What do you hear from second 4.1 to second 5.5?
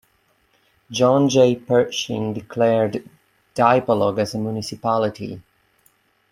as a Municipality.